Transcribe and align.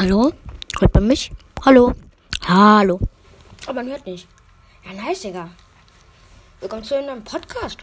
Hallo? 0.00 0.32
Hört 0.80 0.94
man 0.94 1.08
mich? 1.08 1.30
Hallo? 1.62 1.92
Hallo? 2.46 2.98
Aber 3.66 3.74
man 3.74 3.90
hört 3.90 4.06
nicht. 4.06 4.26
Ja, 4.82 4.94
nice, 4.94 5.20
Digga. 5.20 5.50
Willkommen 6.58 6.84
zu 6.84 6.96
einem 6.96 7.22
Podcast. 7.22 7.80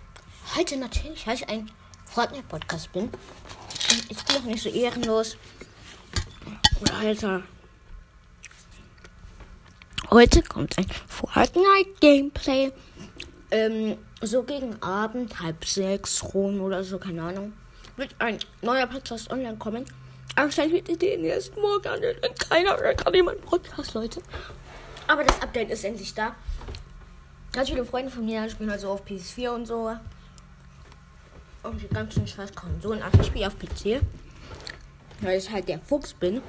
Heute 0.55 0.77
natürlich, 0.77 1.27
weil 1.27 1.35
ich 1.35 1.47
ein 1.47 1.69
Fortnite-Podcast 2.05 2.91
bin. 2.91 3.11
Ich 4.09 4.17
bin 4.25 4.35
noch 4.35 4.43
nicht 4.45 4.63
so 4.63 4.69
ehrenlos. 4.69 5.38
Alter. 6.99 7.43
Heute 10.09 10.41
kommt 10.41 10.75
ein 10.79 10.88
Fortnite-Gameplay. 11.05 12.71
Ähm, 13.52 13.95
so 14.21 14.41
gegen 14.41 14.81
Abend, 14.81 15.39
halb 15.39 15.63
sechs 15.63 16.23
rum 16.34 16.61
oder 16.61 16.84
so, 16.84 16.97
keine 16.97 17.21
Ahnung. 17.21 17.54
Wird 17.95 18.15
ein 18.18 18.39
neuer 18.63 18.88
Podcast 18.88 19.29
online 19.29 19.57
kommen. 19.57 19.86
Anscheinend 20.36 20.88
wird 20.88 21.02
den 21.02 21.23
erst 21.23 21.55
morgen 21.55 21.88
an. 21.88 22.02
Keiner 22.50 22.78
hört 22.78 23.00
gerade 23.00 23.18
jemand 23.18 23.41
Podcast, 23.41 23.93
Leute. 23.93 24.21
Aber 25.07 25.24
das 25.24 25.42
Update 25.42 25.71
ist 25.71 25.84
endlich 25.84 26.14
da. 26.14 26.36
Ganz 27.54 27.70
viele 27.70 27.86
Freunde 27.86 28.11
von 28.11 28.25
mir 28.25 28.48
spielen 28.50 28.70
also 28.70 28.89
auf 28.89 29.06
PS4 29.06 29.50
und 29.50 29.65
so. 29.65 29.96
Und 31.64 31.82
die 31.82 31.87
ganzen 31.87 32.28
scheiß 32.28 32.53
Konsolen. 32.53 33.02
Also 33.02 33.20
ich 33.22 33.28
spiele 33.28 33.48
auf 33.48 33.58
PC. 33.58 34.02
Weil 35.22 35.39
ich 35.39 35.50
halt 35.50 35.67
der 35.67 35.80
Fuchs 35.80 36.14
bin. 36.14 36.42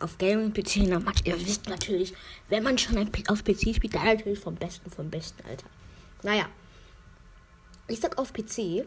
Auf 0.00 0.18
Gaming-PC. 0.18 0.76
Ihr 1.24 1.40
wisst 1.40 1.68
natürlich, 1.68 2.14
wenn 2.48 2.62
man 2.62 2.78
schon 2.78 2.98
auf 3.28 3.44
PC 3.44 3.74
spielt, 3.74 3.94
dann 3.94 4.04
natürlich 4.04 4.38
vom 4.38 4.54
Besten, 4.54 4.90
vom 4.90 5.10
Besten, 5.10 5.42
Alter. 5.48 5.66
Naja. 6.22 6.46
Ich 7.86 8.00
sag 8.00 8.18
auf 8.18 8.32
PC. 8.32 8.86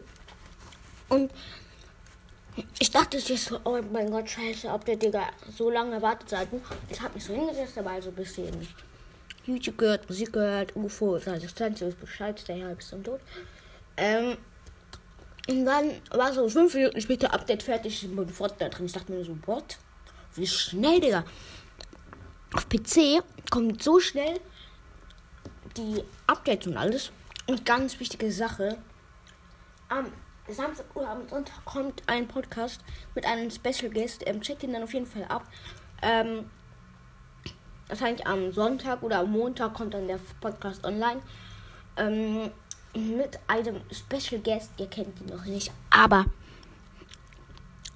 Und 1.08 1.32
ich 2.78 2.90
dachte 2.90 3.16
es 3.16 3.30
ist 3.30 3.46
so, 3.46 3.60
oh 3.64 3.80
mein 3.92 4.10
Gott, 4.10 4.28
scheiße, 4.30 4.68
ob 4.68 4.84
der 4.84 4.96
Digga 4.96 5.26
so 5.56 5.70
lange 5.70 6.00
Wartezeiten. 6.00 6.60
Ich 6.88 7.00
habe 7.00 7.14
mich 7.14 7.24
so 7.24 7.34
hingesetzt, 7.34 7.76
dabei 7.76 8.00
so 8.00 8.10
ein 8.10 8.14
bisschen 8.14 8.68
YouTube 9.44 9.78
gehört, 9.78 10.08
Musik 10.08 10.32
gehört, 10.32 10.74
UFO, 10.76 11.16
Resistenz, 11.16 11.80
ist 11.80 12.00
Bescheid, 12.00 12.42
der 12.48 12.56
Herr 12.56 12.78
ist 12.78 12.94
tot. 13.02 13.20
Ähm, 13.96 14.36
und 15.48 15.64
dann 15.66 15.90
war 16.10 16.32
so 16.32 16.48
fünf 16.48 16.74
Minuten 16.74 17.00
später 17.00 17.32
Update 17.34 17.62
fertig 17.62 18.08
und 18.08 18.30
Fortnite 18.30 18.70
drin. 18.70 18.86
Ich 18.86 18.92
dachte 18.92 19.12
mir 19.12 19.24
so, 19.24 19.36
what? 19.46 19.76
Wie 20.34 20.46
schnell, 20.46 21.00
Digga. 21.00 21.24
Auf 22.54 22.68
PC 22.68 23.22
kommt 23.50 23.82
so 23.82 24.00
schnell 24.00 24.40
die 25.76 26.02
Updates 26.26 26.66
und 26.66 26.76
alles. 26.76 27.10
Und 27.46 27.66
ganz 27.66 28.00
wichtige 28.00 28.32
Sache. 28.32 28.78
Am 29.88 30.06
Samstag 30.48 30.86
oder 30.94 31.10
am 31.10 31.28
Sonntag 31.28 31.64
kommt 31.64 32.02
ein 32.06 32.28
Podcast 32.28 32.82
mit 33.14 33.24
einem 33.26 33.50
Special 33.50 33.90
Guest. 33.90 34.26
Ähm, 34.26 34.40
checkt 34.40 34.62
ihn 34.62 34.72
dann 34.72 34.82
auf 34.82 34.92
jeden 34.92 35.06
Fall 35.06 35.24
ab. 35.24 35.44
Ähm, 36.02 36.50
wahrscheinlich 37.88 38.26
am 38.26 38.52
Sonntag 38.52 39.02
oder 39.02 39.20
am 39.20 39.32
Montag 39.32 39.74
kommt 39.74 39.94
dann 39.94 40.06
der 40.06 40.20
Podcast 40.40 40.84
online. 40.84 41.22
Ähm, 41.96 42.50
mit 42.94 43.38
einem 43.48 43.80
Special 43.90 44.40
Guest. 44.40 44.72
Ihr 44.78 44.86
kennt 44.86 45.20
ihn 45.20 45.26
noch 45.26 45.44
nicht. 45.44 45.72
Aber 45.90 46.26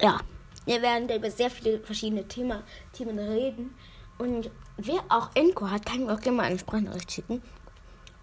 ja, 0.01 0.19
wir 0.65 0.81
werden 0.81 1.09
über 1.09 1.31
sehr 1.31 1.49
viele 1.49 1.79
verschiedene 1.79 2.27
Thema, 2.27 2.63
Themen 2.93 3.17
reden. 3.17 3.75
Und 4.17 4.49
wer 4.77 5.01
auch 5.09 5.29
Enko 5.35 5.69
hat, 5.69 5.85
kann 5.85 6.05
mir 6.05 6.13
auch 6.13 6.19
gerne 6.19 6.37
mal 6.37 6.43
eine 6.43 6.59
Sprachnachricht 6.59 7.11
schicken. 7.11 7.41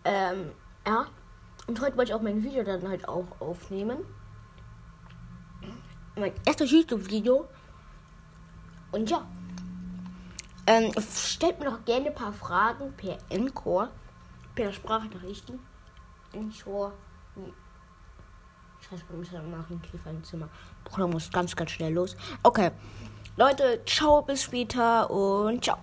Ähm, 0.05 0.52
ja. 0.86 1.06
Und 1.67 1.81
heute 1.81 1.97
wollte 1.97 2.12
ich 2.12 2.14
auch 2.14 2.22
mein 2.22 2.42
Video 2.42 2.62
dann 2.62 2.89
halt 2.89 3.09
auch 3.09 3.27
aufnehmen. 3.41 3.98
Mein 6.17 6.33
erstes 6.45 6.70
YouTube-Video. 6.70 7.48
Und 8.92 9.11
ja. 9.11 9.27
Ähm, 10.69 10.92
stellt 11.00 11.58
mir 11.58 11.67
doch 11.67 11.84
gerne 11.84 12.06
ein 12.06 12.14
paar 12.14 12.33
Fragen 12.33 12.92
per 12.97 13.19
Encore. 13.31 13.91
Per 14.55 14.73
Sprachnachrichten. 14.73 15.58
Encore. 16.33 16.92
Scheiße, 18.89 19.02
wir 19.08 19.19
müssen 19.19 19.51
nach 19.51 19.67
dem 19.67 19.83
Käfer 19.83 20.11
ins 20.11 20.29
Zimmer. 20.29 20.48
Bruder 20.85 21.08
muss 21.08 21.30
ganz, 21.30 21.55
ganz 21.57 21.73
schnell 21.73 21.92
los. 21.92 22.17
Okay. 22.42 22.70
Leute, 23.36 23.83
ciao, 23.85 24.23
bis 24.23 24.45
später 24.45 25.11
und 25.11 25.64
ciao. 25.64 25.79